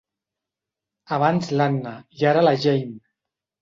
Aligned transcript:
Abans 1.19 1.53
l'Anna 1.61 1.95
i 2.19 2.29
ara 2.35 2.47
la 2.51 2.59
Jane. 2.67 3.03